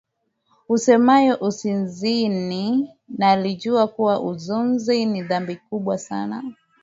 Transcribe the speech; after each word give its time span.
isemayo 0.75 1.35
Usizini 1.39 2.89
na 3.17 3.31
alijua 3.31 3.87
kuwa 3.87 4.21
uzinzi 4.23 5.05
ni 5.05 5.23
dhambi 5.23 5.55
kubwa 5.55 5.97
sana 5.97 6.43